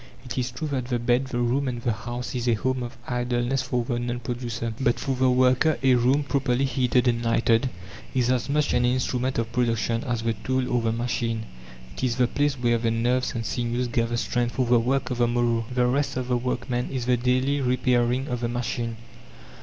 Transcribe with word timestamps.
It 0.25 0.35
is 0.35 0.49
true 0.49 0.67
that 0.69 0.85
the 0.85 0.97
bed, 0.97 1.25
the 1.27 1.37
room, 1.41 1.67
and 1.67 1.79
the 1.79 1.91
house 1.91 2.33
is 2.33 2.47
a 2.47 2.55
home 2.55 2.81
of 2.81 2.97
idleness 3.07 3.61
for 3.61 3.85
the 3.85 3.99
non 3.99 4.19
producer. 4.19 4.73
But 4.79 4.99
for 4.99 5.15
the 5.15 5.29
worker, 5.29 5.77
a 5.83 5.93
room, 5.93 6.23
properly 6.23 6.65
heated 6.65 7.07
and 7.07 7.23
lighted, 7.23 7.69
is 8.15 8.31
as 8.31 8.49
much 8.49 8.73
an 8.73 8.83
instrument 8.83 9.37
of 9.37 9.51
production 9.51 10.03
as 10.05 10.23
the 10.23 10.33
tool 10.33 10.67
or 10.71 10.81
the 10.81 10.91
machine. 10.91 11.45
It 11.95 12.03
is 12.03 12.15
the 12.15 12.25
place 12.25 12.55
where 12.55 12.79
the 12.79 12.89
nerves 12.89 13.35
and 13.35 13.45
sinews 13.45 13.89
gather 13.89 14.17
strength 14.17 14.55
for 14.55 14.65
the 14.65 14.79
work 14.79 15.11
of 15.11 15.19
the 15.19 15.27
morrow. 15.27 15.67
The 15.71 15.85
rest 15.85 16.17
of 16.17 16.29
the 16.29 16.37
workman 16.37 16.89
is 16.89 17.05
the 17.05 17.15
daily 17.17 17.61
repairing 17.61 18.27
of 18.27 18.39
the 18.39 18.49
machine. 18.49 18.97